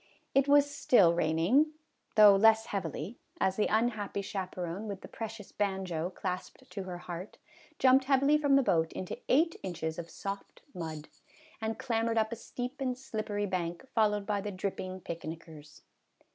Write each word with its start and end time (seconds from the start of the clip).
It 0.33 0.47
was 0.47 0.67
still 0.67 1.13
raining, 1.13 1.73
152 2.15 2.15
MRS. 2.15 2.15
HUDSON'S 2.15 2.15
PICNIC. 2.15 2.15
though 2.15 2.47
less 2.47 2.65
heavily, 2.65 3.17
as 3.39 3.55
the 3.55 3.67
unhappy 3.67 4.21
chaperon, 4.23 4.87
with 4.87 5.01
the 5.01 5.07
precious 5.07 5.51
banjo 5.51 6.09
clasped 6.09 6.67
to 6.71 6.83
her 6.85 6.97
heart, 6.97 7.37
jumped 7.77 8.05
heavily 8.05 8.39
from 8.39 8.55
the 8.55 8.63
boat 8.63 8.91
into 8.93 9.19
eight 9.29 9.57
inches 9.61 9.99
of 9.99 10.09
soft 10.09 10.63
mud, 10.73 11.07
and 11.61 11.77
clambered 11.77 12.17
up 12.17 12.31
a 12.31 12.35
steep 12.35 12.81
and 12.81 12.97
slippery 12.97 13.45
bank, 13.45 13.87
fol 13.93 14.09
lowed 14.09 14.25
by 14.25 14.41
the 14.41 14.49
dripping 14.51 15.01
picnickers. 15.01 15.83